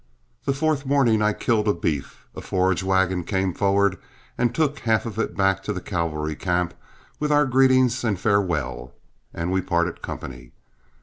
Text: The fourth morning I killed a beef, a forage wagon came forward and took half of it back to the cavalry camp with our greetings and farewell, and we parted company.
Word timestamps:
The 0.45 0.53
fourth 0.53 0.83
morning 0.83 1.21
I 1.21 1.31
killed 1.31 1.67
a 1.67 1.75
beef, 1.75 2.25
a 2.35 2.41
forage 2.41 2.83
wagon 2.83 3.23
came 3.23 3.53
forward 3.53 3.99
and 4.35 4.51
took 4.55 4.79
half 4.79 5.05
of 5.05 5.19
it 5.19 5.37
back 5.37 5.61
to 5.61 5.73
the 5.73 5.79
cavalry 5.79 6.35
camp 6.35 6.73
with 7.19 7.31
our 7.31 7.45
greetings 7.45 8.03
and 8.03 8.19
farewell, 8.19 8.95
and 9.31 9.51
we 9.51 9.61
parted 9.61 10.01
company. 10.01 10.53